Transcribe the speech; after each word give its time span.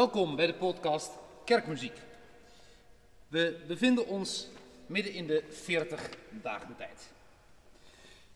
Welkom 0.00 0.36
bij 0.36 0.46
de 0.46 0.54
podcast 0.54 1.18
Kerkmuziek. 1.44 1.98
We 3.28 3.64
bevinden 3.66 4.06
ons 4.06 4.48
midden 4.86 5.12
in 5.12 5.26
de 5.26 5.44
40 5.48 6.10
dagen 6.42 6.76
tijd. 6.76 7.12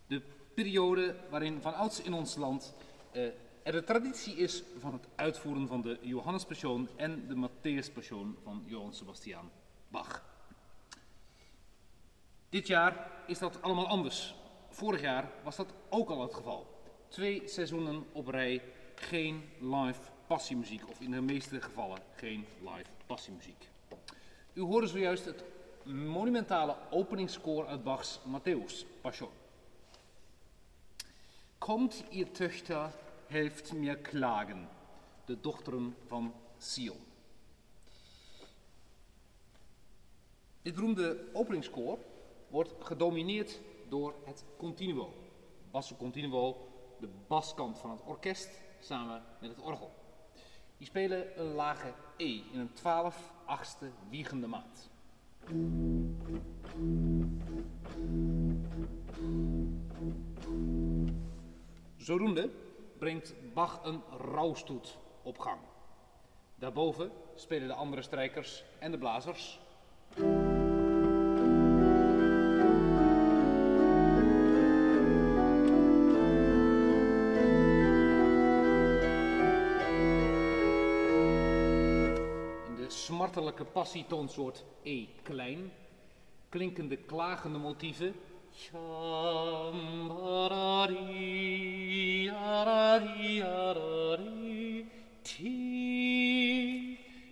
De 0.06 0.22
periode 0.54 1.16
waarin 1.30 1.60
van 1.60 1.74
ouds 1.74 2.02
in 2.02 2.12
ons 2.12 2.36
land 2.36 2.74
eh, 3.12 3.22
er 3.62 3.72
de 3.72 3.84
traditie 3.84 4.36
is 4.36 4.62
van 4.78 4.92
het 4.92 5.08
uitvoeren 5.14 5.68
van 5.68 5.82
de 5.82 5.98
Johannespassion 6.00 6.88
en 6.96 7.26
de 7.28 7.48
Matthäuspassion 7.48 8.42
van 8.42 8.64
Johann 8.66 8.94
Sebastian 8.94 9.50
Bach. 9.88 10.24
Dit 12.48 12.66
jaar 12.66 13.10
is 13.26 13.38
dat 13.38 13.62
allemaal 13.62 13.88
anders. 13.88 14.34
Vorig 14.68 15.00
jaar 15.00 15.30
was 15.42 15.56
dat 15.56 15.74
ook 15.88 16.10
al 16.10 16.22
het 16.22 16.34
geval. 16.34 16.80
Twee 17.08 17.42
seizoenen 17.48 18.06
op 18.12 18.28
rij, 18.28 18.62
geen 18.94 19.48
live 19.60 20.12
passiemuziek, 20.34 20.88
of 20.88 21.00
in 21.00 21.10
de 21.10 21.20
meeste 21.20 21.60
gevallen 21.60 21.98
geen 22.16 22.46
live 22.60 22.90
passiemuziek. 23.06 23.68
U 24.52 24.60
hoorde 24.60 24.86
zojuist 24.86 25.24
het 25.24 25.44
monumentale 25.84 26.76
openingskoor 26.90 27.66
uit 27.66 27.84
Bachs 27.84 28.18
Matthäus 28.18 28.86
Passion. 29.00 29.30
Komt 31.58 32.04
ihr 32.10 32.32
Töchter, 32.32 32.92
helft 33.26 33.72
mir 33.72 33.96
klagen, 33.96 34.68
de 35.24 35.40
dochteren 35.40 35.96
van 36.06 36.34
Sion. 36.58 36.98
Dit 40.62 40.74
beroemde 40.74 41.28
openingskoor 41.32 41.98
wordt 42.48 42.74
gedomineerd 42.78 43.60
door 43.88 44.14
het 44.24 44.44
continuo. 44.56 45.12
Basso 45.70 45.94
continuo, 45.96 46.68
de 47.00 47.08
baskant 47.26 47.78
van 47.78 47.90
het 47.90 48.00
orkest 48.04 48.50
samen 48.80 49.22
met 49.40 49.50
het 49.50 49.58
orgel. 49.58 50.02
Die 50.76 50.86
spelen 50.86 51.40
een 51.40 51.52
lage 51.54 51.92
E 52.16 52.40
in 52.52 52.58
een 52.58 52.72
12 52.72 53.32
achtste 53.44 53.90
wiegende 54.08 54.46
maat. 54.46 54.90
Zodoende 61.96 62.50
brengt 62.98 63.34
Bach 63.54 63.84
een 63.84 64.02
rouwstoet 64.18 64.98
op 65.22 65.38
gang. 65.38 65.60
Daarboven 66.54 67.10
spelen 67.34 67.68
de 67.68 67.74
andere 67.74 68.02
strijkers 68.02 68.64
en 68.78 68.90
de 68.90 68.98
blazers 68.98 69.60
smartelijke 83.34 83.72
passietoonsoort 83.72 84.64
E 84.82 85.06
klein, 85.22 85.72
klinkende 86.48 86.96
klagende 86.96 87.58
motieven. 87.58 88.14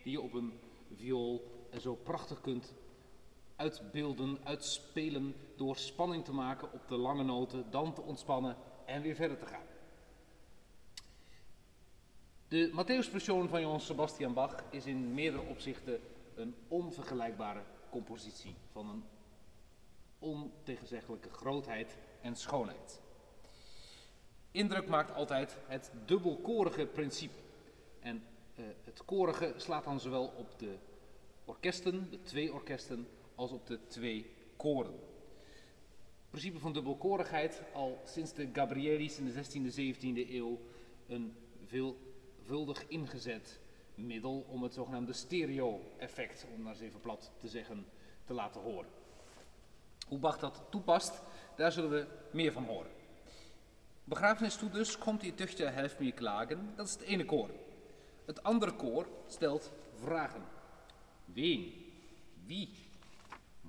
Die 0.02 0.12
je 0.12 0.20
op 0.20 0.32
een 0.32 0.52
viool 0.96 1.44
zo 1.80 1.94
prachtig 1.94 2.40
kunt 2.40 2.74
uitbeelden, 3.56 4.38
uitspelen 4.44 5.34
door 5.56 5.76
spanning 5.76 6.24
te 6.24 6.32
maken 6.32 6.72
op 6.72 6.88
de 6.88 6.96
lange 6.96 7.24
noten, 7.24 7.70
dan 7.70 7.94
te 7.94 8.00
ontspannen 8.00 8.56
en 8.86 9.02
weer 9.02 9.14
verder 9.14 9.38
te 9.38 9.46
gaan. 9.46 9.71
De 12.52 12.70
Matthäus-persoon 12.72 13.48
van 13.48 13.60
Johann 13.60 13.80
Sebastian 13.80 14.34
Bach 14.34 14.64
is 14.70 14.86
in 14.86 15.14
meerdere 15.14 15.42
opzichten 15.42 16.00
een 16.34 16.54
onvergelijkbare 16.68 17.62
compositie 17.90 18.54
van 18.72 18.88
een 18.88 19.04
ontegenzeggelijke 20.18 21.30
grootheid 21.30 21.96
en 22.20 22.36
schoonheid. 22.36 23.00
Indruk 24.50 24.88
maakt 24.88 25.14
altijd 25.14 25.56
het 25.66 25.90
dubbelkorige 26.06 26.86
principe. 26.86 27.34
En 28.00 28.22
uh, 28.56 28.66
het 28.84 29.04
korige 29.04 29.54
slaat 29.56 29.84
dan 29.84 30.00
zowel 30.00 30.26
op 30.26 30.58
de 30.58 30.74
orkesten, 31.44 32.10
de 32.10 32.22
twee 32.22 32.52
orkesten, 32.52 33.08
als 33.34 33.50
op 33.50 33.66
de 33.66 33.78
twee 33.86 34.30
koren. 34.56 34.92
Het 34.92 36.30
principe 36.30 36.58
van 36.58 36.72
dubbelkorigheid 36.72 37.62
al 37.72 38.00
sinds 38.04 38.32
de 38.32 38.48
Gabrielis 38.52 39.18
in 39.18 39.24
de 39.24 39.32
16e, 39.32 39.96
17e 39.96 40.30
eeuw 40.30 40.60
een 41.06 41.36
veel 41.66 41.96
vuldig 42.46 42.88
ingezet 42.88 43.60
middel 43.94 44.46
om 44.48 44.62
het 44.62 44.74
zogenaamde 44.74 45.12
stereo-effect, 45.12 46.46
om 46.54 46.62
maar 46.62 46.72
eens 46.72 46.82
even 46.82 47.00
plat 47.00 47.30
te 47.38 47.48
zeggen, 47.48 47.86
te 48.24 48.32
laten 48.32 48.60
horen. 48.60 48.90
Hoe 50.08 50.18
Bach 50.18 50.38
dat 50.38 50.62
toepast, 50.70 51.22
daar 51.56 51.72
zullen 51.72 51.90
we 51.90 52.06
meer 52.30 52.52
van 52.52 52.64
horen. 52.64 52.90
toe 54.58 54.70
dus, 54.70 54.98
komt 54.98 55.20
die 55.20 55.34
tuchtje 55.34 55.66
helft 55.66 55.98
meer 55.98 56.12
klagen, 56.12 56.72
dat 56.76 56.86
is 56.86 56.92
het 56.92 57.02
ene 57.02 57.24
koor. 57.24 57.50
Het 58.24 58.42
andere 58.42 58.72
koor 58.72 59.06
stelt 59.26 59.72
vragen. 59.94 60.42
Wien? 61.24 61.92
Wie? 62.46 62.70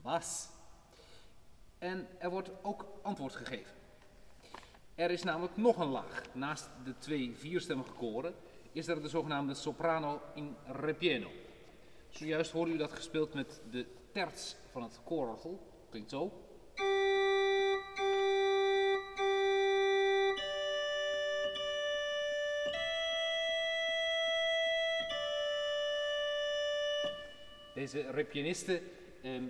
Was? 0.01 0.49
En 1.77 2.07
er 2.17 2.29
wordt 2.29 2.49
ook 2.61 2.85
antwoord 3.01 3.35
gegeven. 3.35 3.71
Er 4.95 5.11
is 5.11 5.23
namelijk 5.23 5.57
nog 5.57 5.77
een 5.77 5.87
laag. 5.87 6.23
Naast 6.33 6.69
de 6.83 6.97
twee 6.97 7.35
vierstemmige 7.35 7.91
koren 7.91 8.35
is 8.73 8.87
er 8.87 9.01
de 9.01 9.07
zogenaamde 9.07 9.53
soprano 9.53 10.21
in 10.33 10.55
repieno. 10.65 11.29
Zojuist 12.09 12.51
hoorde 12.51 12.71
u 12.71 12.77
dat 12.77 12.91
gespeeld 12.91 13.33
met 13.33 13.61
de 13.71 13.85
terts 14.11 14.55
van 14.71 14.83
het 14.83 14.99
koororgel. 15.03 15.59
Klinkt 15.89 16.09
zo. 16.09 16.31
Deze 27.73 28.11
repianisten 28.11 28.81
ehm, 29.21 29.43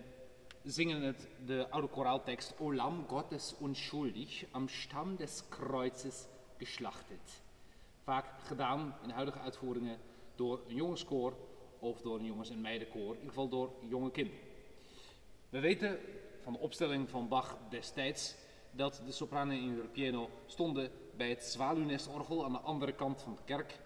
zingen 0.63 1.01
het, 1.01 1.27
de 1.45 1.69
oude 1.69 1.87
koraaltekst 1.87 2.53
O 2.59 2.73
Lamm 2.73 3.07
Gottes 3.07 3.55
unschuldig, 3.61 4.45
am 4.51 4.67
Stamm 4.67 5.15
des 5.15 5.43
Kreuzes 5.49 6.25
geschlachtet. 6.57 7.42
Vaak 8.03 8.25
gedaan 8.43 8.95
in 9.01 9.07
de 9.07 9.13
huidige 9.13 9.39
uitvoeringen 9.39 9.97
door 10.35 10.61
een 10.67 10.75
jongenskoor 10.75 11.33
of 11.79 12.01
door 12.01 12.19
een 12.19 12.25
jongens- 12.25 12.49
en 12.49 12.61
meidenkoor, 12.61 13.09
in 13.09 13.19
ieder 13.19 13.27
geval 13.27 13.49
door 13.49 13.71
jonge 13.89 14.11
kinderen. 14.11 14.39
We 15.49 15.59
weten 15.59 15.99
van 16.41 16.53
de 16.53 16.59
opstelling 16.59 17.09
van 17.09 17.27
Bach 17.27 17.57
destijds 17.69 18.35
dat 18.71 19.01
de 19.05 19.11
sopranen 19.11 19.57
in 19.57 19.75
de 19.93 20.27
stonden 20.45 20.91
bij 21.17 21.29
het 21.29 21.43
zwaluwnestorgel 21.43 22.45
aan 22.45 22.51
de 22.51 22.59
andere 22.59 22.93
kant 22.93 23.21
van 23.21 23.33
de 23.33 23.41
kerk 23.45 23.79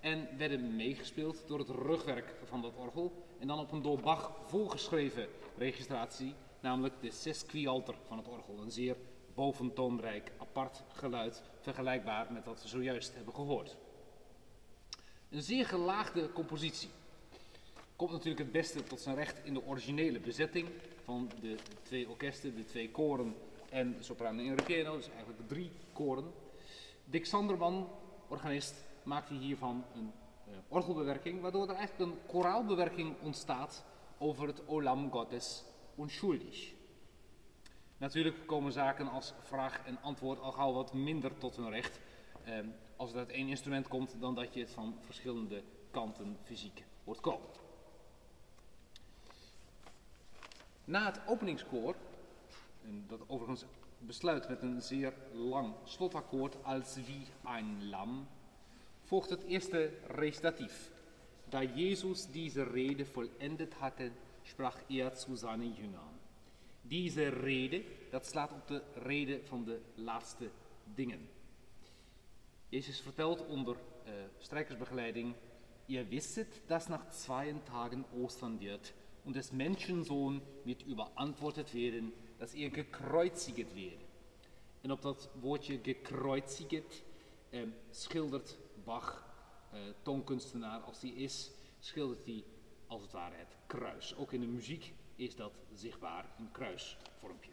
en 0.00 0.28
werden 0.38 0.76
meegespeeld 0.76 1.44
door 1.46 1.58
het 1.58 1.68
rugwerk 1.68 2.34
van 2.44 2.62
dat 2.62 2.76
orgel 2.76 3.12
en 3.38 3.46
dan 3.46 3.58
op 3.58 3.72
een 3.72 3.82
door 3.82 4.00
Bach 4.00 4.32
voorgeschreven 4.46 5.28
registratie, 5.56 6.34
namelijk 6.60 7.00
de 7.00 7.10
sesquialter 7.10 7.94
van 8.06 8.18
het 8.18 8.28
orgel, 8.28 8.58
een 8.58 8.70
zeer 8.70 8.96
boventoonrijk 9.34 10.32
apart 10.38 10.82
geluid, 10.92 11.42
vergelijkbaar 11.64 12.32
met 12.32 12.44
wat 12.44 12.62
we 12.62 12.68
zojuist 12.68 13.14
hebben 13.14 13.34
gehoord. 13.34 13.76
Een 15.30 15.42
zeer 15.42 15.66
gelaagde 15.66 16.32
compositie. 16.32 16.88
Komt 17.96 18.10
natuurlijk 18.10 18.38
het 18.38 18.52
beste 18.52 18.82
tot 18.82 19.00
zijn 19.00 19.16
recht 19.16 19.44
in 19.44 19.54
de 19.54 19.66
originele 19.66 20.20
bezetting 20.20 20.68
van 21.04 21.30
de 21.40 21.56
twee 21.82 22.08
orkesten, 22.08 22.54
de 22.54 22.64
twee 22.64 22.90
koren 22.90 23.34
en 23.70 23.96
soprano 24.00 24.42
en 24.42 24.64
piano, 24.64 24.96
dus 24.96 25.08
eigenlijk 25.08 25.38
de 25.38 25.54
drie 25.54 25.70
koren. 25.92 26.32
Dick 27.04 27.26
Sanderman, 27.26 27.88
organist, 28.28 28.74
maakte 29.02 29.34
hiervan 29.34 29.84
een 29.94 30.12
uh, 30.48 30.54
orgelbewerking, 30.68 31.40
waardoor 31.40 31.68
er 31.68 31.74
eigenlijk 31.74 32.10
een 32.10 32.18
koraalbewerking 32.26 33.14
ontstaat 33.22 33.84
over 34.18 34.46
het 34.46 34.66
Olam 34.66 35.10
Gottes 35.10 35.64
Unschuldig. 35.98 36.73
Natuurlijk 38.04 38.46
komen 38.46 38.72
zaken 38.72 39.08
als 39.08 39.32
vraag 39.40 39.86
en 39.86 39.98
antwoord 40.02 40.40
al 40.40 40.52
gauw 40.52 40.72
wat 40.72 40.92
minder 40.92 41.38
tot 41.38 41.56
hun 41.56 41.70
recht 41.70 42.00
eh, 42.44 42.58
als 42.96 43.10
het 43.10 43.18
uit 43.18 43.30
één 43.30 43.48
instrument 43.48 43.88
komt 43.88 44.16
dan 44.20 44.34
dat 44.34 44.54
je 44.54 44.60
het 44.60 44.70
van 44.70 44.98
verschillende 45.00 45.62
kanten 45.90 46.36
fysiek 46.42 46.84
hoort 47.04 47.20
komen. 47.20 47.48
Na 50.84 51.04
het 51.04 51.20
openingskoor, 51.26 51.94
en 52.84 53.04
dat 53.08 53.20
overigens 53.26 53.64
besluit 53.98 54.48
met 54.48 54.62
een 54.62 54.82
zeer 54.82 55.14
lang 55.32 55.74
slotakkoord 55.84 56.64
als 56.64 56.94
wie 56.94 57.26
ein 57.44 57.88
lam, 57.88 58.26
volgt 59.02 59.30
het 59.30 59.42
eerste 59.42 59.90
recitatief. 60.06 60.90
Da 61.48 61.62
Jesus 61.62 62.30
diese 62.30 62.62
Rede 62.62 63.06
vollendet 63.06 63.74
hatte, 63.80 64.10
sprach 64.42 64.78
er 64.88 65.16
zu 65.16 65.36
seinen 65.36 65.74
Jüngern. 65.74 66.23
Diese 66.86 67.28
Rede, 67.28 67.84
dat 68.10 68.26
slaat 68.26 68.52
op 68.52 68.68
de 68.68 68.82
rede 68.94 69.40
van 69.44 69.64
de 69.64 69.80
laatste 69.94 70.50
dingen. 70.94 71.28
Jezus 72.68 73.00
vertelt 73.00 73.46
onder 73.46 73.76
uh, 74.06 74.12
strijkersbegeleiding, 74.38 75.34
ihr 75.86 76.10
wisset, 76.10 76.60
dass 76.66 76.88
nach 76.88 77.08
zwei 77.10 77.52
Tagen 77.64 78.04
Ostern 78.12 78.60
wird 78.60 78.92
und 79.24 79.36
des 79.36 79.52
Menschensohn 79.52 80.40
wird 80.64 80.82
überantwortet 80.82 81.74
werden, 81.74 82.12
dass 82.38 82.54
ihr 82.54 82.70
gekreuzigt 82.70 83.74
werdet. 83.74 84.04
En 84.80 84.90
op 84.90 85.02
dat 85.02 85.28
woordje 85.40 85.78
gekreuzigt 85.82 87.04
eh, 87.50 87.62
schildert 87.90 88.58
Bach, 88.84 89.24
eh, 89.72 90.84
als 90.86 91.00
hij 91.00 91.10
is, 91.10 91.50
schildert 91.80 92.26
hij 92.26 92.44
als 92.86 93.02
het 93.02 93.12
ware 93.12 93.34
het 93.34 93.56
kruis. 93.66 94.16
Ook 94.16 94.32
in 94.32 94.40
de 94.40 94.46
muziek 94.46 94.92
is 95.16 95.36
dat 95.36 95.52
zichtbaar, 95.74 96.26
een 96.38 96.50
kruisvormpje. 96.50 97.50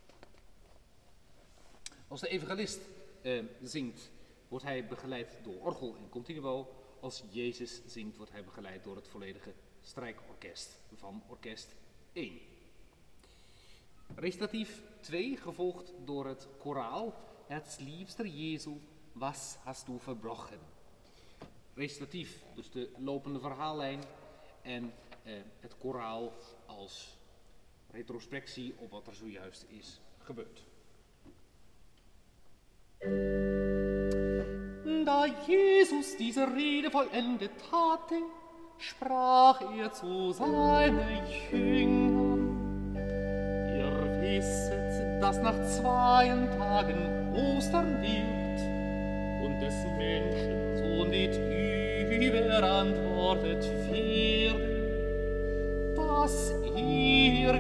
Als 2.08 2.22
de 2.22 2.28
evangelist 2.28 2.80
eh, 3.22 3.44
zingt, 3.64 4.12
wordt 4.48 4.66
hij 4.66 4.88
begeleid 4.88 5.38
door 5.44 5.62
orgel 5.62 5.96
en 5.96 6.10
continuo. 6.10 6.68
Als 7.00 7.24
Jezus 7.30 7.82
zingt, 7.86 8.18
wordt 8.18 8.32
hij 8.32 8.44
begeleid 8.44 8.84
door 8.84 8.96
het 8.96 9.08
volledige 9.08 9.54
strijkorkest 9.82 10.80
van 10.96 11.24
orkest 11.28 11.76
1. 12.14 12.40
Recitatief 14.16 14.82
2, 15.00 15.38
gevolgd 15.38 15.94
door 16.06 16.26
het 16.28 16.48
koraal. 16.60 17.14
Het 17.48 17.78
liefste 17.80 18.50
Jezu, 18.50 18.72
was 19.12 19.58
hast 19.64 19.86
du 19.86 20.00
verbrochen? 20.00 20.60
Recitatief, 21.74 22.44
dus 22.56 22.72
de 22.72 22.92
lopende 22.98 23.40
verhaallijn. 23.40 24.04
En 24.62 24.94
eh, 25.24 25.34
het 25.60 25.78
koraal 25.78 26.34
als 26.66 27.18
retrospectie 27.92 28.74
op 28.78 28.92
wat 28.92 29.08
er 29.08 29.16
zojuist 29.16 29.66
is 29.70 30.00
gebeurd. 30.24 30.64
Da 35.06 35.26
Jesus 35.48 36.18
diese 36.18 36.48
Rede 36.56 36.92
vollendet 36.92 37.52
hatte, 37.72 38.16
sprach 38.78 39.62
er 39.78 39.92
zu 39.92 40.32
seinen 40.32 41.26
Jüngern. 41.52 42.96
Ihr 43.76 44.22
wisset, 44.22 45.22
dass 45.22 45.38
nach 45.42 45.60
zwei 45.68 46.28
Tagen 46.58 47.34
Ostern 47.34 48.02
wird 48.02 48.62
und 49.44 49.60
des 49.62 49.76
Menschen 49.98 50.78
Sohn 50.78 51.12
wird 51.12 51.36
überantwortet 52.22 53.64
werden, 53.92 54.71
dass 56.12 56.54
ihr 56.76 57.54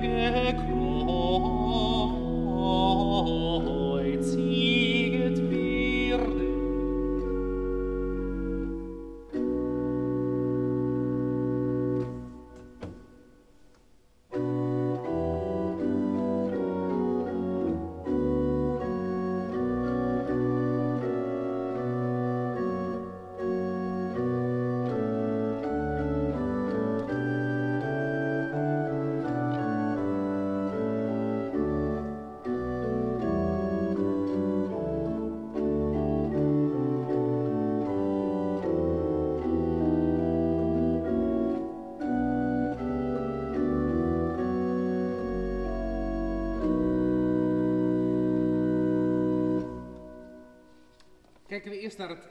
Kijken 51.61 51.79
we 51.79 51.85
eerst 51.85 51.97
naar 51.97 52.09
het 52.09 52.27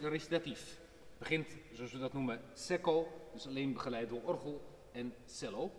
recitatief. 0.00 0.80
Begint, 1.18 1.56
zoals 1.72 1.92
we 1.92 1.98
dat 1.98 2.12
noemen, 2.12 2.40
secco, 2.54 3.08
dus 3.32 3.46
alleen 3.46 3.72
begeleid 3.72 4.08
door 4.08 4.22
orgel 4.22 4.60
en 4.92 5.14
cello. 5.26 5.70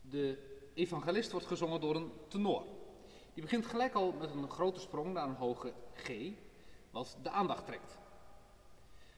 De 0.00 0.38
evangelist 0.74 1.30
wordt 1.30 1.46
gezongen 1.46 1.80
door 1.80 1.96
een 1.96 2.12
tenor. 2.28 2.64
Die 3.34 3.42
begint 3.42 3.66
gelijk 3.66 3.94
al 3.94 4.12
met 4.12 4.30
een 4.30 4.50
grote 4.50 4.80
sprong 4.80 5.12
naar 5.12 5.28
een 5.28 5.34
hoge 5.34 5.72
G, 5.94 6.10
wat 6.90 7.18
de 7.22 7.30
aandacht 7.30 7.66
trekt. 7.66 7.98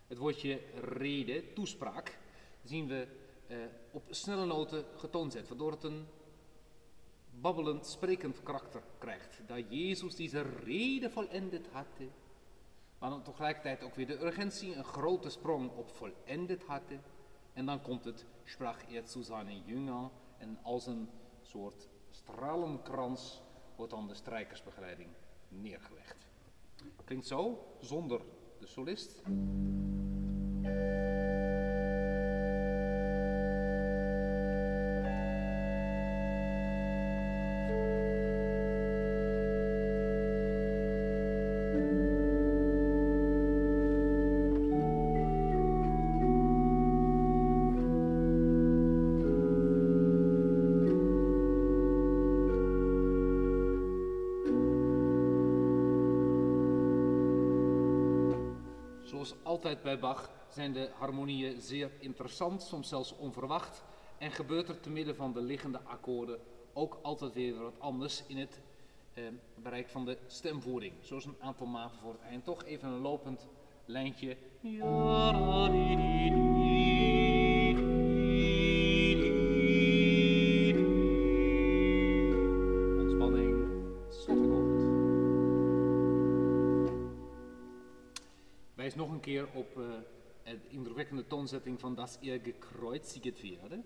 Het 0.06 0.18
woordje 0.18 0.60
rede, 0.80 1.52
toespraak, 1.52 2.18
zien 2.64 2.86
we 2.86 3.06
eh, 3.46 3.56
op 3.90 4.02
snelle 4.10 4.46
noten 4.46 4.84
getoond 4.96 5.32
zet, 5.32 5.48
waardoor 5.48 5.70
het 5.70 5.82
een 5.82 6.06
babbelend, 7.40 7.86
sprekend 7.86 8.42
karakter 8.42 8.82
krijgt. 8.98 9.40
Dat 9.46 9.64
Jezus 9.68 10.16
deze 10.16 10.42
reden 10.42 11.10
vollendet 11.10 11.68
hatte, 11.72 12.08
maar 12.98 13.10
dan 13.10 13.22
tegelijkertijd 13.22 13.82
ook 13.82 13.94
weer 13.94 14.06
de 14.06 14.24
urgentie, 14.24 14.74
een 14.74 14.84
grote 14.84 15.30
sprong 15.30 15.70
op 15.70 15.90
vollendet 15.90 16.64
hatte. 16.66 16.98
En 17.52 17.66
dan 17.66 17.82
komt 17.82 18.04
het, 18.04 18.24
sprach 18.44 18.92
er 18.92 19.08
zu 19.08 19.22
seinen 19.22 19.62
en 20.38 20.58
als 20.62 20.86
een 20.86 21.08
soort 21.42 21.88
stralenkrans 22.10 23.42
wordt 23.76 23.92
dan 23.92 24.08
de 24.08 24.14
strijkersbegeleiding 24.14 25.08
neergelegd. 25.48 26.26
Klinkt 27.04 27.26
zo, 27.26 27.66
zonder 27.80 28.20
de 28.58 28.66
solist. 28.66 29.22
Zoals 59.26 59.44
altijd 59.44 59.82
bij 59.82 59.98
Bach 59.98 60.30
zijn 60.48 60.72
de 60.72 60.90
harmonieën 60.98 61.60
zeer 61.60 61.90
interessant, 61.98 62.62
soms 62.62 62.88
zelfs 62.88 63.16
onverwacht. 63.16 63.84
En 64.18 64.30
gebeurt 64.32 64.68
er 64.68 64.80
te 64.80 64.90
midden 64.90 65.16
van 65.16 65.32
de 65.32 65.40
liggende 65.40 65.80
akkoorden 65.80 66.40
ook 66.72 66.98
altijd 67.02 67.34
weer 67.34 67.58
wat 67.58 67.80
anders 67.80 68.22
in 68.26 68.36
het 68.36 68.60
eh, 69.14 69.24
bereik 69.54 69.88
van 69.88 70.04
de 70.04 70.18
stemvoering. 70.26 70.92
Zoals 71.00 71.24
een 71.24 71.36
aantal 71.40 71.66
maten 71.66 71.98
voor 71.98 72.12
het 72.12 72.22
eind. 72.22 72.44
Toch 72.44 72.64
even 72.64 72.88
een 72.88 73.00
lopend 73.00 73.46
lijntje. 73.84 74.36
Een 89.16 89.22
keer 89.22 89.48
op 89.52 89.74
de 90.44 90.58
indrukwekkende 90.68 91.26
toonzetting 91.26 91.80
van 91.80 91.94
Das 91.94 92.18
ihr 92.20 92.40
gekreuziget 92.42 93.40
werde. 93.42 93.82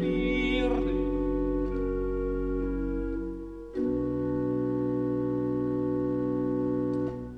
werde. 0.00 0.92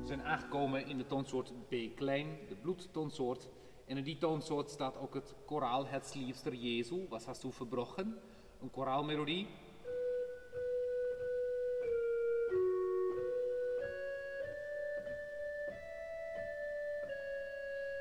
We 0.01 0.07
zijn 0.07 0.23
aangekomen 0.23 0.87
in 0.87 0.99
de 0.99 1.07
toonsoort 1.07 1.53
B 1.69 1.75
klein, 1.97 2.27
de 2.49 2.57
bloedtoonsoort. 2.57 3.49
En 3.87 3.97
in 3.97 4.05
die 4.05 4.19
toonsoort 4.19 4.71
staat 4.71 4.97
ook 4.99 5.15
het 5.15 5.35
koraal 5.47 5.87
Het 5.87 6.15
liefster 6.15 6.55
Jezu, 6.55 7.07
was 7.09 7.25
hast 7.25 7.43
du 7.43 7.53
verbrochen? 7.53 8.19
Een 8.65 8.71
koraalmelodie. 8.71 9.47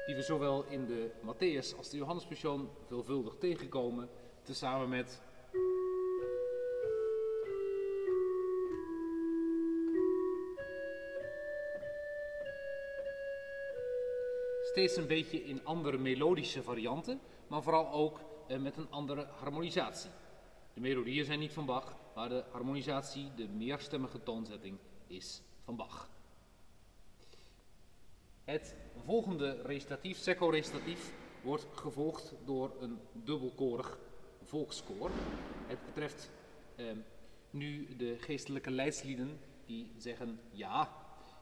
Die 0.06 0.16
we 0.16 0.22
zowel 0.22 0.66
in 0.66 0.86
de 0.86 1.12
Matthäus 1.22 1.78
als 1.78 1.90
de 1.90 1.98
Johannespassion 1.98 2.70
veelvuldig 2.88 3.36
tegenkomen, 3.40 4.10
tezamen 4.44 4.90
met 4.90 5.22
steeds 14.62 14.96
een 14.96 15.08
beetje 15.08 15.44
in 15.44 15.66
andere 15.66 15.98
melodische 15.98 16.64
varianten, 16.64 17.22
maar 17.48 17.64
vooral 17.64 17.92
ook 17.92 18.20
eh, 18.48 18.58
met 18.58 18.78
een 18.78 18.92
andere 18.92 19.26
harmonisatie. 19.26 20.10
De 20.74 20.82
melodieën 20.82 21.26
zijn 21.26 21.40
niet 21.40 21.54
van 21.54 21.66
Bach, 21.66 21.98
maar 22.16 22.30
de 22.30 22.44
harmonisatie, 22.52 23.32
de 23.36 23.48
meerstemmige 23.48 24.24
toonzetting, 24.24 24.78
is 25.08 25.42
van 25.64 25.76
Bach. 25.76 26.10
Het 28.44 28.76
volgende 29.06 29.62
recitatief, 29.62 30.18
secco-recitatief, 30.18 31.14
wordt 31.42 31.66
gevolgd 31.72 32.34
door 32.46 32.76
een 32.80 33.00
dubbelkorig 33.12 33.98
volkskoor. 34.44 35.12
Het 35.68 35.86
betreft 35.86 36.32
eh, 36.76 36.86
nu 37.50 37.96
de 37.96 38.18
geestelijke 38.20 38.72
leidslieden 38.72 39.40
die 39.66 39.92
zeggen 39.98 40.40
ja, 40.52 40.92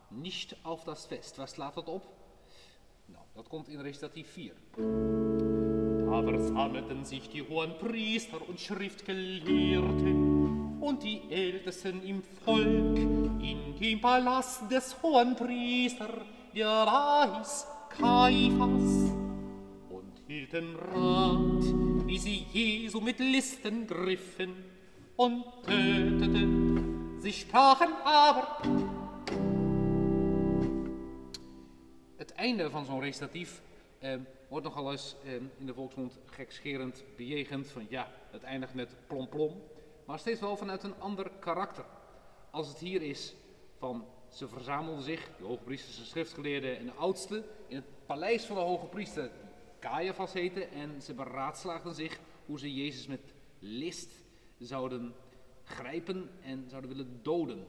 nicht 0.08 0.56
auf 0.62 0.84
das 0.84 1.06
Fest. 1.06 1.36
Waar 1.36 1.48
slaat 1.48 1.74
dat 1.74 1.88
op? 1.88 2.04
Nou, 3.06 3.24
dat 3.34 3.48
komt 3.48 3.67
in 3.67 3.82
recitatief 3.82 4.32
4. 4.32 5.20
Da 6.12 6.21
versammelten 6.21 7.06
sich 7.06 7.30
die 7.30 7.41
hohen 7.41 7.71
Priester 7.80 8.38
und 8.50 8.60
Schriftgelehrten 8.60 10.82
und 10.82 11.04
die 11.04 11.21
Ältesten 11.30 12.04
im 12.04 12.21
Volk 12.43 12.97
in 12.97 13.74
dem 13.80 14.02
Palast 14.02 14.69
des 14.69 15.02
hohen 15.02 15.38
Priester, 15.38 16.10
der 16.54 16.67
Reis 16.67 17.65
Kaiphas, 17.91 19.13
und 19.89 20.21
hielten 20.28 20.76
Rat, 20.76 21.63
wie 22.06 22.17
sie 22.17 22.45
Jesu 22.52 23.00
mit 23.00 23.19
Listen 23.19 23.88
griffen 23.88 24.52
und 25.15 25.45
töteten. 25.63 27.21
Sie 27.21 27.32
sprachen 27.32 27.93
aber, 28.04 28.58
Het 32.17 32.34
einde 32.36 32.69
van 32.69 32.86
zo'n 32.86 33.00
recitatief 33.00 33.62
eh, 34.02 34.16
wordt 34.48 34.66
nogal 34.66 34.92
eens 34.92 35.16
eh, 35.24 35.34
in 35.34 35.66
de 35.66 35.74
volksmond 35.74 36.20
gekscherend 36.26 37.04
bejegend 37.16 37.68
van 37.68 37.86
ja, 37.90 38.12
het 38.32 38.44
eindigt 38.44 38.74
met 38.74 38.96
plom 39.08 39.30
plom, 39.30 39.62
maar 40.06 40.20
steeds 40.20 40.40
wel 40.40 40.58
vanuit 40.58 40.84
een 40.84 41.00
ander 41.00 41.32
karakter. 41.40 41.86
Als 42.50 42.68
het 42.68 42.78
hier 42.78 43.02
is 43.02 43.36
van 43.78 44.06
ze 44.30 44.48
verzamelden 44.48 45.04
zich, 45.04 45.30
de 45.38 45.44
hoge 45.44 45.64
priesters, 45.64 45.98
de 45.98 46.04
schriftgeleerden 46.04 46.78
en 46.78 46.86
de 46.86 46.92
oudsten, 46.92 47.44
in 47.68 47.76
het 47.76 48.06
paleis 48.06 48.44
van 48.46 48.56
de 48.56 48.62
hoge 48.62 48.86
priester 48.86 49.32
Caiaphas 49.80 50.34
heette 50.34 50.66
en 50.66 51.02
ze 51.02 51.14
beraadslaagden 51.14 51.94
zich 51.94 52.20
hoe 52.46 52.60
ze 52.60 52.74
Jezus 52.74 53.08
met 53.08 53.34
list 53.60 54.12
zouden 54.58 55.14
grijpen 55.64 56.30
en 56.44 56.66
zouden 56.70 56.90
willen 56.90 57.20
doden. 57.22 57.68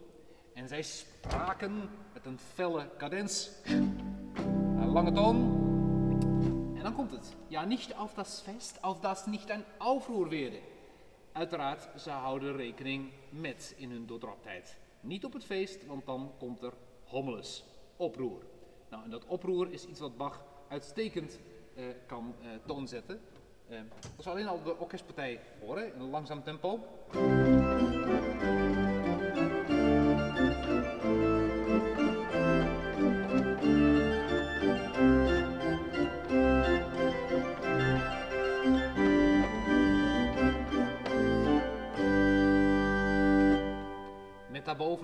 En 0.55 0.69
zij 0.69 0.83
spraken 0.83 1.91
met 2.13 2.27
een 2.27 2.39
felle 2.39 2.89
cadens, 2.99 3.51
een 3.65 4.89
lange 4.93 5.13
toon, 5.13 5.62
en 6.83 6.89
dan 6.89 6.97
komt 6.97 7.11
het. 7.11 7.37
Ja, 7.49 7.65
niet 7.65 7.95
auf 7.95 8.15
das 8.15 8.41
Fest, 8.41 8.83
auf 8.83 9.01
das 9.01 9.27
nicht 9.27 9.51
ein 9.51 9.65
Aufruhr 9.79 10.31
werde. 10.31 10.59
Uiteraard, 11.33 11.89
ze 12.01 12.11
houden 12.11 12.57
rekening 12.57 13.13
met 13.31 13.75
in 13.77 13.91
hun 13.91 14.07
doordraptheid. 14.07 14.77
Niet 15.01 15.25
op 15.25 15.33
het 15.33 15.45
feest, 15.45 15.87
want 15.87 16.07
dan 16.07 16.33
komt 16.39 16.63
er 16.63 16.73
hommeles, 17.05 17.65
oproer. 17.97 18.43
Nou, 18.91 19.05
en 19.05 19.11
dat 19.11 19.27
oproer 19.27 19.73
is 19.73 19.87
iets 19.87 20.01
wat 20.01 20.17
Bach 20.17 20.45
uitstekend 20.69 21.39
eh, 21.75 21.85
kan 22.07 22.35
eh, 22.41 22.49
toonzetten. 22.67 23.21
Eh, 23.69 23.79
als 24.17 24.25
we 24.25 24.31
alleen 24.31 24.49
al 24.49 24.63
de 24.63 24.79
orkestpartij 24.79 25.41
horen 25.61 25.95
in 25.95 26.01
een 26.01 26.11
langzaam 26.11 26.43
tempo. 26.43 26.81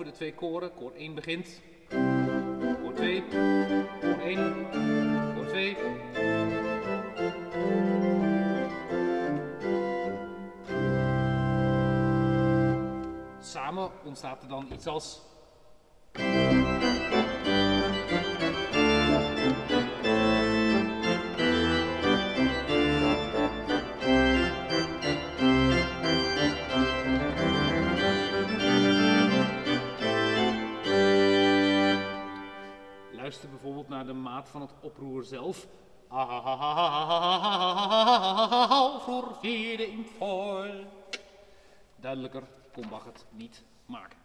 De 0.09 0.15
twee 0.15 0.33
koren. 0.33 0.73
Koor 0.73 0.91
1 0.91 1.15
begint. 1.15 1.61
Koor 2.81 2.93
2. 2.93 3.23
Koor 4.01 4.19
1. 4.19 4.65
Koor 5.35 5.47
2. 5.47 5.77
Samen 13.39 13.89
ontstaat 14.05 14.43
er 14.43 14.49
dan 14.49 14.67
iets 14.71 14.87
als. 14.87 15.28
Naar 33.99 34.07
de 34.07 34.13
maat 34.13 34.49
van 34.49 34.61
het 34.61 34.71
oproer 34.81 35.23
zelf. 35.23 35.67
Aufruhr 38.87 39.37
werde 39.41 39.87
im 39.87 40.05
Volk. 40.05 40.85
Duidelijker 41.95 42.47
kon 42.73 42.89
Bach 42.89 43.05
het 43.05 43.25
niet 43.29 43.63
maken. 43.85 44.19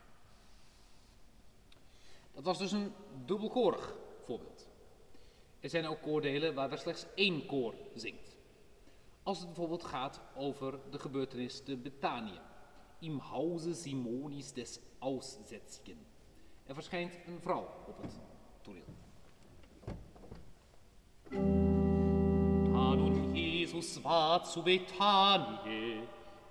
Dat 2.33 2.45
was 2.45 2.59
dus 2.59 2.73
een 2.73 2.93
dubbelkorig 3.25 3.95
voorbeeld. 4.25 4.69
Er 5.61 5.71
zijn 5.71 5.87
ook 5.87 6.03
koordelen 6.03 6.55
waar 6.55 6.71
er 6.71 6.79
slechts 6.79 7.07
één 7.15 7.47
koor 7.47 7.75
zingt. 7.95 8.37
Als 9.23 9.39
het 9.39 9.47
bijvoorbeeld 9.47 9.85
gaat 9.85 10.21
over 10.35 10.79
de 10.91 10.99
gebeurtenis 10.99 11.63
te 11.63 11.77
Betanië. 11.77 12.41
Im 12.99 13.19
Hause 13.19 13.75
Simonis 13.75 14.53
des 14.53 14.79
Aussätzigen. 14.99 16.07
Er 16.67 16.75
verschijnt 16.75 17.15
een 17.27 17.41
vrouw 17.41 17.69
op 17.87 18.03
het 18.03 18.19
toneel. 18.63 19.04
Da 21.35 22.95
nun 22.97 23.35
Jesus 23.35 24.03
war 24.03 24.43
zu 24.45 24.63
Bethanie, 24.63 26.01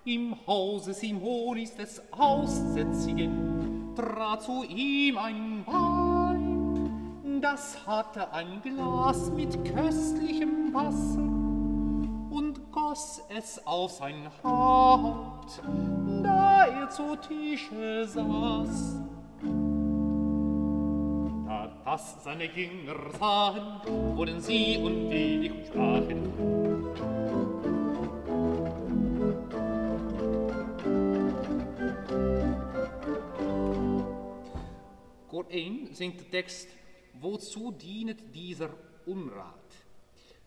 im 0.04 0.36
Hause 0.46 0.92
Simonis 0.92 1.74
des 1.74 2.02
Aussätzigen, 2.12 3.94
trat 3.96 4.42
zu 4.42 4.64
ihm 4.64 5.16
ein 5.18 5.64
Weib, 5.66 7.40
das 7.40 7.86
hatte 7.86 8.32
ein 8.32 8.60
Glas 8.62 9.30
mit 9.30 9.52
köstlichem 9.64 10.72
Wasser 10.74 11.44
und 12.34 12.72
goss 12.72 13.22
es 13.36 13.64
auf 13.66 13.92
sein 13.92 14.28
Haupt, 14.42 15.62
da 16.22 16.66
er 16.66 16.90
zu 16.90 17.16
Tische 17.16 18.06
saß. 18.06 18.96
Das 21.94 22.24
seine 22.24 22.46
Jünger 22.46 22.96
sahen, 23.20 24.16
wurden 24.16 24.40
sie 24.40 24.78
unwillig 24.78 25.52
und 25.52 25.66
sprachen, 25.66 26.20
Koor 35.28 35.46
1 35.48 35.96
zingt 35.96 36.18
de 36.18 36.28
tekst, 36.30 36.68
wozu 37.20 37.70
dient 37.70 38.34
dieser 38.34 38.70
onraad? 39.06 39.70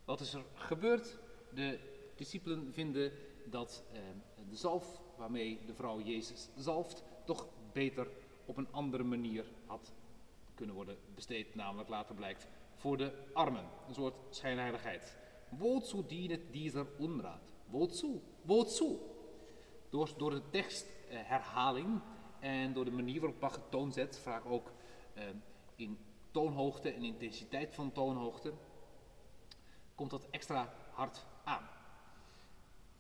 Wat 0.06 0.20
is 0.20 0.34
er 0.34 0.44
gebeurd? 0.56 1.18
De 1.56 1.80
discipelen 2.18 2.74
vinden 2.74 3.12
dat 3.46 3.84
eh, 3.94 4.00
de 4.50 4.56
zalf 4.56 5.02
waarmee 5.18 5.60
de 5.66 5.74
vrouw 5.74 6.02
Jezus 6.02 6.50
zalft, 6.58 7.04
toch 7.26 7.48
beter 7.74 8.08
op 8.46 8.58
een 8.58 8.68
andere 8.72 9.04
manier 9.04 9.46
had 9.66 9.94
kunnen 10.58 10.76
worden 10.76 10.98
besteed, 11.16 11.56
namelijk 11.56 11.90
later 11.90 12.16
blijkt 12.16 12.48
voor 12.76 12.98
de 12.98 13.12
armen. 13.34 13.66
Een 13.88 13.94
soort 13.94 14.16
schijnheiligheid. 14.30 15.18
Wozu 15.50 16.06
dient 16.08 16.40
dieser 16.52 16.88
onraad? 16.98 17.54
Wozu? 17.66 18.22
Wozu? 18.42 18.98
Door, 19.90 20.10
door 20.18 20.30
de 20.30 20.50
tekstherhaling 20.50 22.02
en 22.40 22.74
door 22.74 22.86
de 22.86 22.92
manier 22.92 23.20
waarop 23.20 23.40
Bach 23.40 23.56
het 23.56 23.72
toon 23.72 23.92
zet, 23.92 24.20
vaak 24.20 24.46
ook 24.46 24.72
eh, 25.14 25.24
in 25.76 25.98
toonhoogte 26.32 26.92
en 26.92 27.04
intensiteit 27.04 27.74
van 27.74 27.92
toonhoogte, 27.92 28.54
komt 29.96 30.10
dat 30.10 30.28
extra 30.30 30.74
hard 30.92 31.26
aan. 31.44 31.70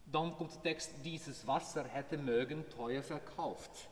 Dan 0.03 0.35
komt 0.35 0.53
de 0.53 0.61
tekst, 0.61 0.93
dieses 1.01 1.43
Wasser 1.43 1.91
hätte 1.91 2.17
mögen 2.17 2.67
teuer 2.67 3.03
verkauft. 3.03 3.89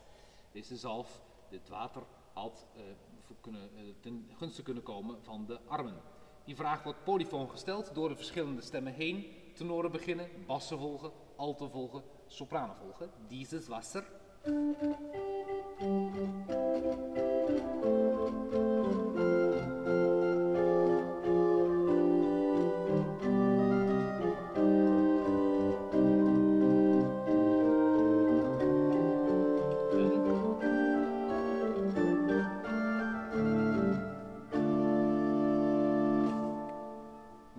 Deze 0.52 0.76
zalf, 0.76 1.20
dit 1.48 1.68
water, 1.68 2.02
had 2.32 2.66
eh, 2.74 2.82
kunnen, 3.40 3.70
eh, 3.76 3.82
ten 4.00 4.30
gunste 4.36 4.62
kunnen 4.62 4.82
komen 4.82 5.16
van 5.22 5.46
de 5.46 5.58
armen. 5.66 6.00
Die 6.44 6.56
vraag 6.56 6.82
wordt 6.82 7.04
polyfoon 7.04 7.50
gesteld 7.50 7.94
door 7.94 8.08
de 8.08 8.16
verschillende 8.16 8.62
stemmen 8.62 8.92
heen. 8.92 9.26
Tenoren 9.54 9.92
beginnen, 9.92 10.28
bassen 10.46 10.78
volgen, 10.78 11.10
alten 11.36 11.70
volgen, 11.70 12.02
sopranen 12.26 12.76
volgen. 12.76 13.10
Dieses 13.28 13.68
Wasser. 13.68 14.04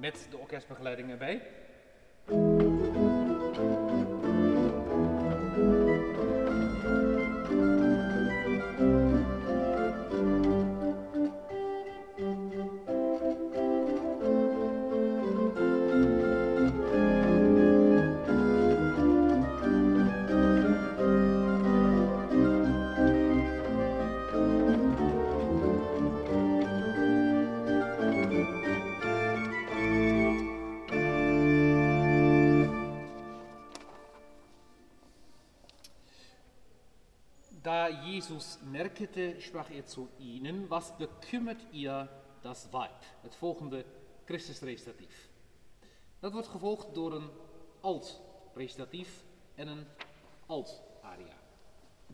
Met 0.07 0.27
de 0.29 0.37
orkestbegeleiding 0.37 1.09
erbij. 1.09 1.41
Jesus 38.27 38.59
merkte, 38.61 39.39
sprach 39.39 39.69
er 39.71 39.85
zu 39.85 40.09
ihnen, 40.19 40.69
was 40.69 40.97
bekümmert 40.97 41.61
ihr 41.71 42.09
das 42.41 42.73
Weib? 42.73 43.05
Het 43.21 43.35
volgende 43.35 43.85
Christusrecitatief. 44.25 45.29
Dat 46.19 46.33
wordt 46.33 46.47
gevolgd 46.47 46.95
door 46.95 47.13
een 47.13 47.29
alt-recitatief 47.81 49.23
en 49.55 49.67
een 49.67 49.85
alt-aria. 50.45 51.37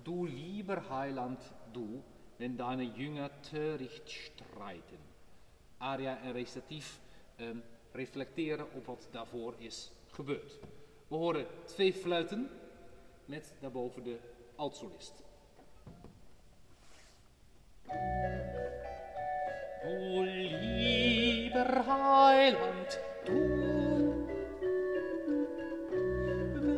Du 0.04 0.30
lieber 0.30 0.90
Heiland, 0.90 1.52
du, 1.72 2.04
wenn 2.38 2.58
deine 2.58 2.84
Jünger 2.84 3.32
töricht 3.42 4.10
streiten. 4.10 5.00
Aria 5.78 6.18
en 6.18 6.32
recitatief 6.32 7.00
ehm, 7.36 7.58
reflecteren 7.92 8.72
op 8.74 8.86
wat 8.86 9.08
daarvoor 9.12 9.54
is 9.58 9.92
gebeurd. 10.08 10.60
We 11.08 11.16
horen 11.16 11.48
twee 11.66 11.94
fluiten 11.94 12.50
met 13.26 13.54
daarboven 13.60 14.04
de 14.04 14.20
altsolist. 14.56 15.24
Du 19.84 20.24
lieber 20.24 21.86
Heiland, 21.86 23.00
du, 23.26 24.28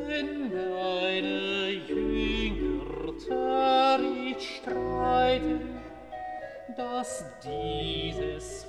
wenn 0.07 0.51
deine 0.51 1.69
Jünger 1.87 3.17
töricht 3.17 4.41
streiten, 4.41 5.79
dass 6.75 7.23
dieses 7.43 8.64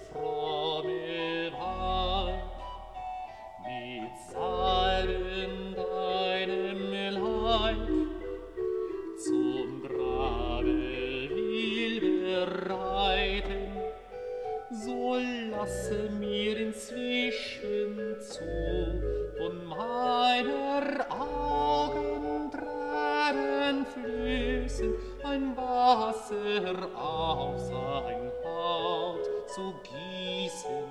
zu 29.57 29.73
gießen. 29.88 30.85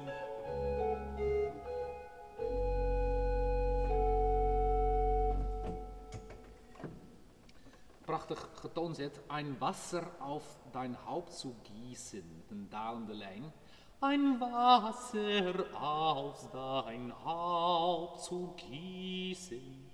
prachtig 8.07 8.37
getoonzet. 8.61 9.21
Ein 9.27 9.59
Wasser 9.61 10.07
auf 10.19 10.43
dein 10.71 10.97
Haupt 11.05 11.33
zu 11.33 11.55
gießen. 11.63 12.43
Een 12.49 12.67
dalende 12.69 13.13
lijn. 13.13 13.53
Ein 13.99 14.39
Wasser 14.39 15.65
auf 15.79 16.49
dein 16.51 17.13
Haupt 17.23 18.21
zu 18.21 18.55
gießen. 18.57 19.91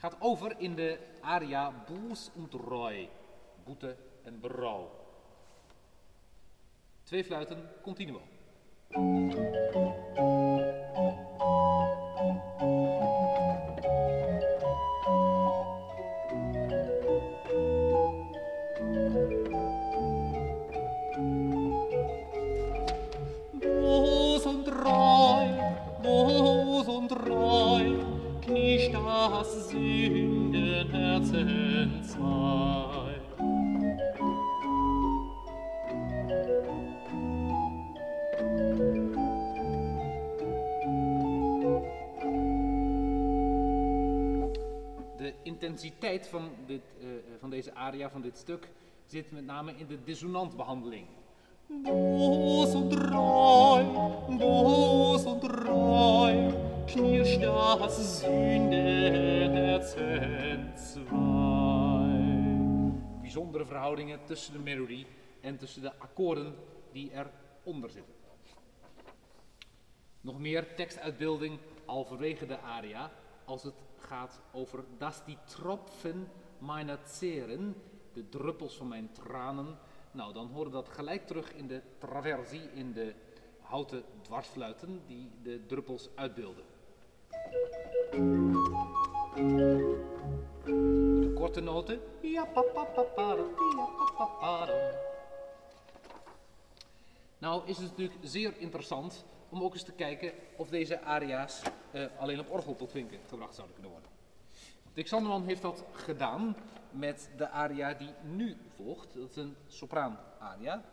Gaat 0.00 0.16
over 0.20 0.58
in 0.58 0.74
de 0.74 0.98
aria 1.22 1.70
Boes 1.70 2.32
und 2.34 2.54
Reue. 2.54 3.08
Boete 3.64 3.96
en 4.24 4.40
berouw. 4.40 5.03
Twee 7.14 7.26
fluiten, 7.26 7.58
continuo. 7.82 8.20
Van 47.44 47.52
deze 47.52 47.74
aria, 47.74 48.10
van 48.10 48.20
dit 48.20 48.36
stuk, 48.36 48.68
zit 49.06 49.30
met 49.30 49.44
name 49.44 49.74
in 49.76 49.86
de 49.86 50.02
dissonantbehandeling. 50.04 51.06
Bos 51.66 52.74
und 52.74 52.88
Bos 54.38 55.24
und 55.26 55.40
knirscht 56.86 57.42
das. 57.42 58.24
Bijzondere 63.20 63.66
verhoudingen 63.66 64.24
tussen 64.24 64.52
de 64.52 64.58
melodie 64.58 65.06
en 65.40 65.58
tussen 65.58 65.82
de 65.82 65.98
akkoorden 65.98 66.54
die 66.92 67.10
eronder 67.12 67.90
zitten. 67.90 68.14
Nog 70.20 70.38
meer 70.38 70.74
tekstuitbeelding 70.74 71.58
halverwege 71.84 72.46
de 72.46 72.58
aria 72.60 73.10
als 73.44 73.62
het 73.62 73.74
gaat 73.98 74.40
over 74.52 74.84
das 74.98 75.24
die 75.24 75.38
Tropfen 75.44 76.28
meiner 76.64 76.98
Zeren, 77.04 77.74
de 78.12 78.28
druppels 78.28 78.76
van 78.76 78.88
mijn 78.88 79.12
tranen. 79.12 79.78
Nou, 80.10 80.32
dan 80.32 80.46
horen 80.46 80.72
dat 80.72 80.88
gelijk 80.88 81.26
terug 81.26 81.52
in 81.52 81.66
de 81.66 81.82
traversie, 81.98 82.70
in 82.74 82.92
de 82.92 83.14
houten 83.60 84.04
dwarsfluiten 84.22 85.02
die 85.06 85.30
de 85.42 85.66
druppels 85.66 86.08
uitbeelden. 86.14 86.64
De 90.64 91.32
korte 91.34 91.60
noten. 91.60 92.00
Nou 97.38 97.62
is 97.66 97.76
het 97.76 97.88
natuurlijk 97.88 98.18
zeer 98.22 98.52
interessant 98.58 99.24
om 99.48 99.62
ook 99.62 99.72
eens 99.72 99.82
te 99.82 99.92
kijken 99.92 100.32
of 100.56 100.68
deze 100.68 101.00
aria's 101.00 101.62
eh, 101.90 102.04
alleen 102.18 102.40
op 102.40 102.50
orgel 102.50 102.76
tot 102.76 102.90
klinken 102.90 103.18
gebracht 103.28 103.54
zouden 103.54 103.74
kunnen 103.74 103.92
worden. 103.92 104.13
Dick 104.94 105.10
heeft 105.44 105.62
dat 105.62 105.84
gedaan 105.92 106.56
met 106.90 107.30
de 107.36 107.48
aria 107.48 107.94
die 107.94 108.10
nu 108.22 108.56
volgt. 108.76 109.14
Dat 109.14 109.30
is 109.30 109.36
een 109.36 109.56
sopraan 109.66 110.18
aria. 110.38 110.84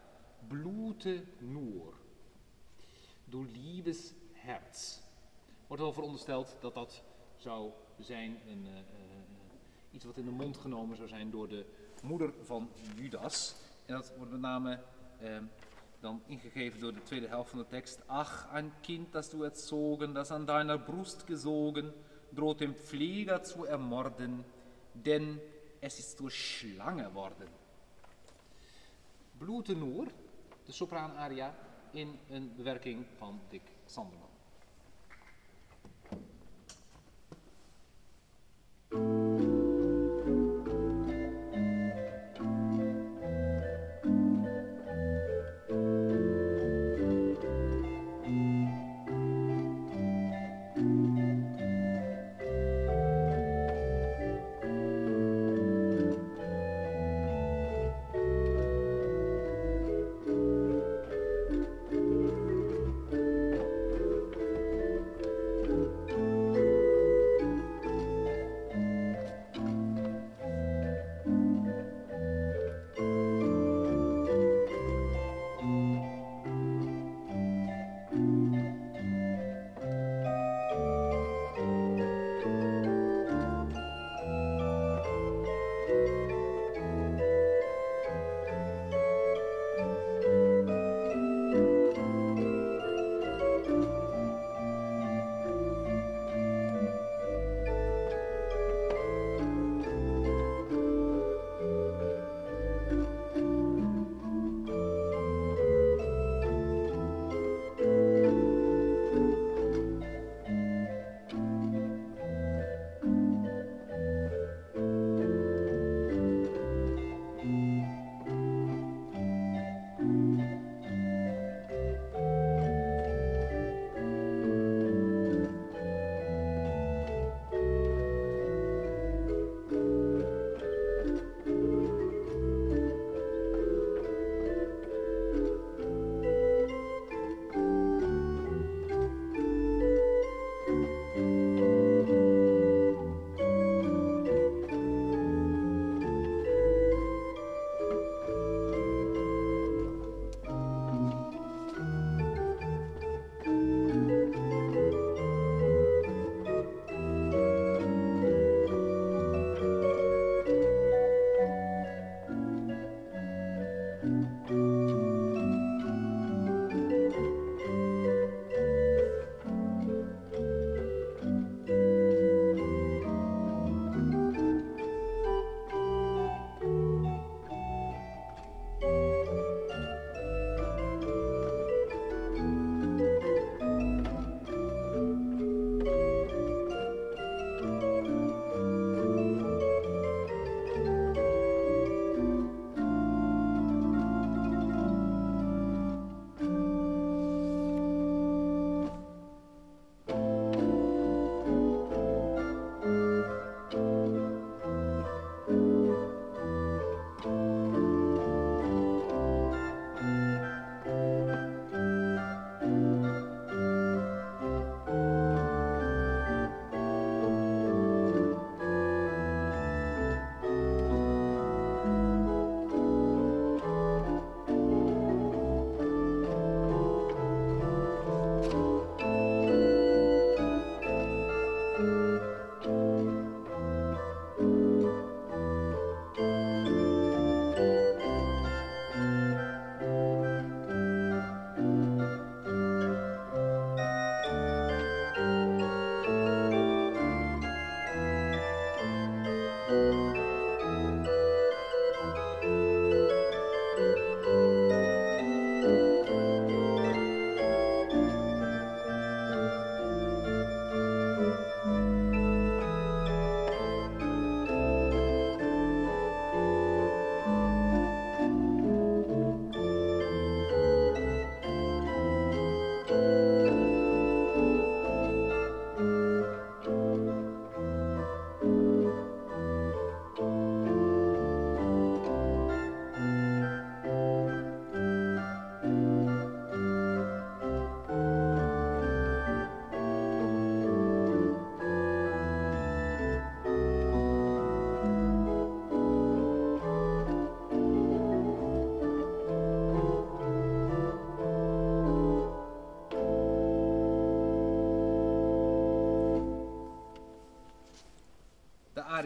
Blute 0.48 1.24
nur. 1.40 1.94
Du 3.26 3.48
liebes 3.52 4.14
Herz. 4.34 5.00
Wordt 5.68 5.84
wel 5.84 5.94
verondersteld 5.94 6.56
dat 6.60 6.74
dat 6.74 7.04
zou 7.38 7.72
zijn 8.00 8.40
een, 8.48 8.66
eh, 8.66 8.78
eh, 8.78 8.86
iets 9.92 10.06
wat 10.06 10.18
in 10.18 10.26
de 10.26 10.32
mond 10.32 10.58
genomen 10.58 10.96
zou 10.96 11.08
zijn 11.08 11.32
door 11.32 11.48
de 11.48 11.66
moeder 12.04 12.34
van 12.44 12.70
Judas. 12.96 13.56
En 13.86 13.94
dat 13.94 14.14
wordt 14.18 14.32
met 14.32 14.42
name 14.42 14.80
eh, 15.20 15.38
dan 16.00 16.22
ingegeven 16.26 16.80
door 16.80 16.94
de 16.94 17.04
tweede 17.04 17.28
helft 17.28 17.50
van 17.50 17.60
de 17.60 17.68
tekst. 17.68 18.02
Ach, 18.06 18.48
ein 18.54 18.72
Kind, 18.82 19.14
das 19.14 19.30
du 19.30 19.44
erzogen, 19.44 20.14
das 20.14 20.32
an 20.32 20.46
deiner 20.46 20.80
Brust 20.80 21.24
gesogen, 21.24 21.94
droht 22.32 22.62
dem 22.62 22.76
Pfleger 22.76 23.44
zu 23.44 23.66
ermorden, 23.66 24.44
denn 24.94 25.40
es 25.80 26.00
ist 26.00 26.18
zur 26.18 26.32
Schlange 26.32 27.14
worden. 27.14 27.48
Bloedenoor, 29.40 30.08
de 30.66 30.72
sopraanaria, 30.72 31.54
in 31.94 32.20
een 32.30 32.56
bewerking 32.56 33.06
van 33.18 33.40
Dick 33.50 33.64
Sanderman. 33.86 34.31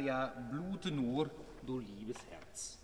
Aria 0.10 0.50
Blute 0.52 0.92
nur 0.92 1.32
door 1.64 1.82
Liebes 1.82 2.22
Herz. 2.30 2.76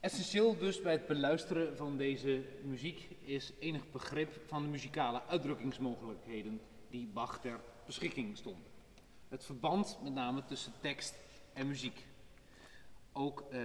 Essentieel 0.00 0.58
dus 0.58 0.82
bij 0.82 0.92
het 0.92 1.06
beluisteren 1.06 1.76
van 1.76 1.96
deze 1.96 2.42
muziek 2.62 3.08
is 3.20 3.52
enig 3.58 3.90
begrip 3.90 4.40
van 4.46 4.62
de 4.62 4.68
muzikale 4.68 5.22
uitdrukkingsmogelijkheden 5.26 6.60
die 6.90 7.06
Bach 7.06 7.40
ter 7.40 7.60
beschikking 7.86 8.36
stonden. 8.36 8.62
Het 9.28 9.44
verband 9.44 9.98
met 10.02 10.12
name 10.12 10.44
tussen 10.44 10.72
tekst 10.80 11.14
en 11.52 11.66
muziek. 11.66 12.06
Ook 13.12 13.44
eh, 13.50 13.64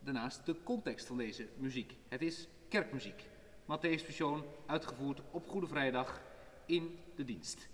daarnaast 0.00 0.46
de 0.46 0.62
context 0.62 1.06
van 1.06 1.16
deze 1.16 1.48
muziek. 1.56 1.96
Het 2.08 2.22
is 2.22 2.48
kerkmuziek. 2.68 3.26
Matthäus 3.62 4.04
Passion 4.04 4.44
uitgevoerd 4.66 5.20
op 5.30 5.48
Goede 5.48 5.66
Vrijdag 5.66 6.20
in 6.66 6.98
de 7.14 7.24
dienst. 7.24 7.68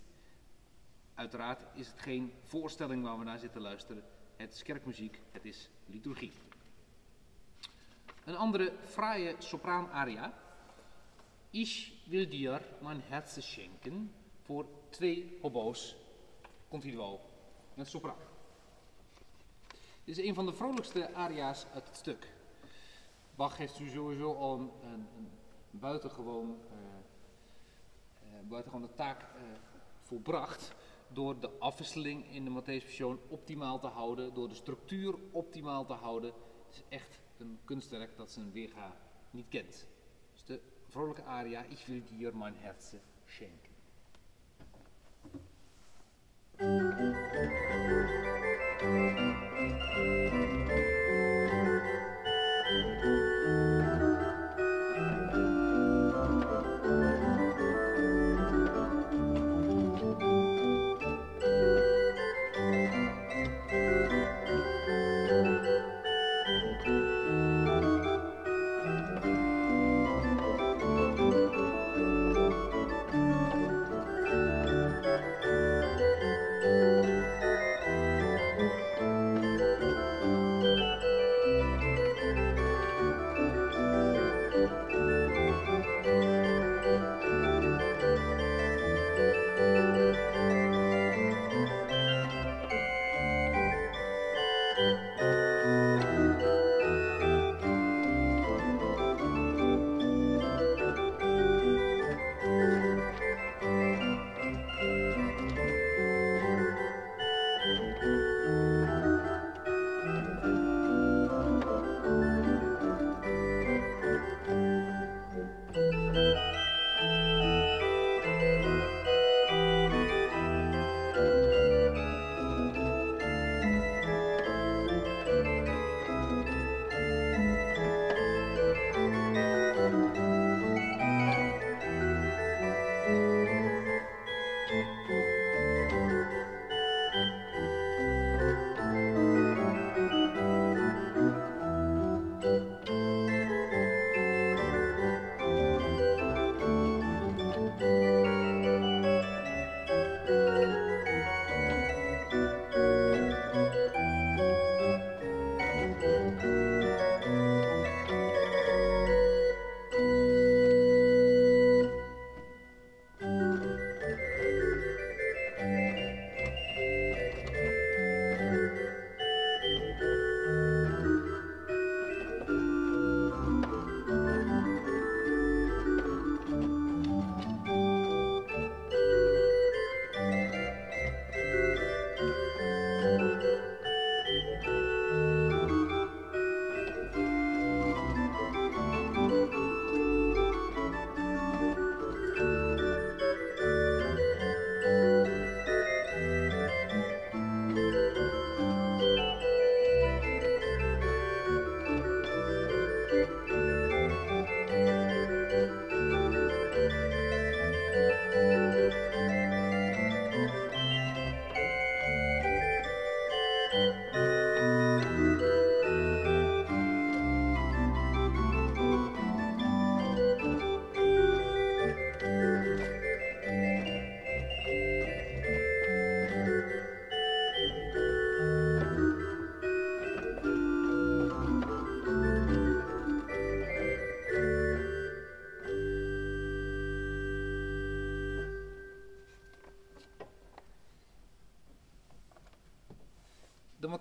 Uiteraard 1.15 1.65
is 1.73 1.87
het 1.87 1.99
geen 1.99 2.33
voorstelling 2.43 3.03
waar 3.03 3.17
we 3.19 3.23
naar 3.23 3.39
zitten 3.39 3.61
luisteren. 3.61 4.03
Het 4.35 4.53
is 4.53 4.63
kerkmuziek, 4.63 5.19
het 5.31 5.45
is 5.45 5.69
liturgie. 5.85 6.31
Een 8.25 8.35
andere 8.35 8.73
fraaie 8.85 9.35
sopraanaria. 9.39 10.33
Ich 11.49 11.91
will 12.05 12.29
dir 12.29 12.61
mein 12.81 13.01
Herz 13.07 13.37
schenken. 13.39 14.13
Voor 14.41 14.65
twee 14.89 15.37
hobo's. 15.41 15.95
Continuo 16.67 17.19
met 17.73 17.87
sopraan. 17.87 18.15
Dit 20.03 20.17
is 20.17 20.25
een 20.25 20.33
van 20.33 20.45
de 20.45 20.53
vrolijkste 20.53 21.13
aria's 21.13 21.65
uit 21.73 21.87
het 21.87 21.97
stuk. 21.97 22.33
Bach 23.35 23.57
heeft 23.57 23.75
sowieso 23.75 24.35
al 24.35 24.59
een, 24.59 24.71
een, 24.83 25.29
buitengewoon, 25.71 26.49
uh, 26.49 26.77
uh, 28.23 28.49
buitengewone 28.49 28.93
taak 28.93 29.21
uh, 29.21 29.41
volbracht 30.01 30.73
door 31.13 31.39
de 31.39 31.49
afwisseling 31.59 32.33
in 32.33 32.45
de 32.45 32.61
Matthäus 32.61 32.83
Passion 32.85 33.19
optimaal 33.27 33.79
te 33.79 33.87
houden, 33.87 34.33
door 34.33 34.47
de 34.47 34.55
structuur 34.55 35.15
optimaal 35.31 35.85
te 35.85 35.93
houden. 35.93 36.33
Het 36.67 36.75
is 36.75 36.83
echt 36.89 37.19
een 37.37 37.59
kunstwerk 37.65 38.17
dat 38.17 38.31
zijn 38.31 38.51
weerga 38.51 38.95
niet 39.31 39.47
kent. 39.49 39.87
Dus 40.31 40.43
de 40.43 40.61
vrolijke 40.87 41.23
aria, 41.23 41.63
ik 41.63 41.83
wil 41.85 42.01
dir 42.17 42.37
mijn 42.37 42.55
herzen 42.57 43.01
schenken. 43.25 43.71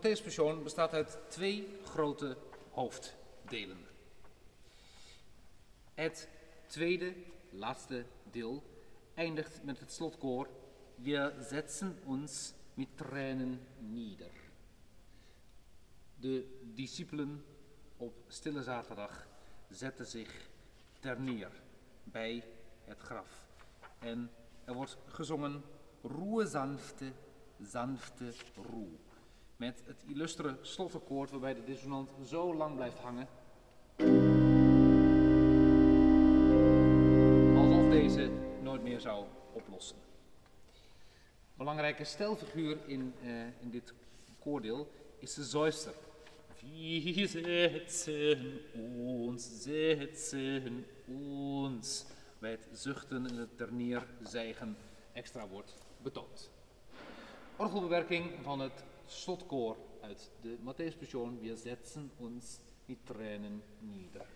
De 0.03 0.09
Matthäus 0.09 0.62
bestaat 0.62 0.92
uit 0.92 1.18
twee 1.28 1.78
grote 1.84 2.36
hoofddelen. 2.70 3.86
Het 5.94 6.28
tweede, 6.66 7.14
laatste 7.50 8.05
deel 8.30 8.62
eindigt 9.14 9.62
met 9.62 9.80
het 9.80 9.92
slotkoor 9.92 10.48
We 10.94 11.32
zetten 11.48 11.98
ons 12.05 12.53
met 12.74 12.96
tranen 12.96 13.66
nieder. 13.78 14.30
De 16.16 16.61
discipelen 16.74 17.44
op 17.96 18.14
stille 18.28 18.62
zaterdag 18.62 19.26
zetten 19.68 20.07
zich 20.07 20.48
ter 21.00 21.20
neer 21.20 21.50
bij 22.05 22.44
het 22.84 22.98
graf. 22.98 23.46
En 23.98 24.30
er 24.64 24.74
wordt 24.74 24.96
gezongen, 25.07 25.62
Ruhe 26.03 26.46
sanfte 26.46 27.12
sanfte 27.62 28.32
Ruhe. 28.55 29.11
Met 29.62 29.82
het 29.86 30.02
illustre 30.06 30.56
slotakkoord 30.60 31.30
waarbij 31.30 31.54
de 31.54 31.64
dissonant 31.64 32.10
zo 32.26 32.54
lang 32.54 32.74
blijft 32.74 32.98
hangen. 32.98 33.28
Alsof 37.56 37.90
deze 37.90 38.30
nooit 38.62 38.82
meer 38.82 39.00
zou 39.00 39.24
oplossen. 39.52 39.96
Belangrijke 41.54 42.04
stelfiguur 42.04 42.78
in, 42.86 43.14
uh, 43.24 43.44
in 43.60 43.70
dit 43.70 43.92
koordeel 44.38 44.90
is 45.18 45.34
de 45.34 45.44
Zeuster. 45.44 45.92
Wir 46.60 47.28
setzen 47.28 48.60
uns, 48.74 49.62
setzen 49.62 50.84
uns. 51.06 52.04
Bij 52.38 52.50
het 52.50 52.68
zuchten 52.72 53.26
en 53.26 53.36
het 53.36 53.56
terneerzijgen 53.56 54.76
extra 55.12 55.48
wordt 55.48 55.74
betoond. 56.02 56.50
Orgelbewerking 57.56 58.30
van 58.42 58.60
het 58.60 58.84
slotkoor 59.12 59.76
uit 60.02 60.30
de 60.42 60.58
Matthäus 60.62 60.96
Passion. 60.96 61.40
Wir 61.40 61.56
setzen 61.56 62.10
uns 62.18 62.60
die 62.86 62.98
Tränen 63.04 63.62
nieder. 63.80 64.26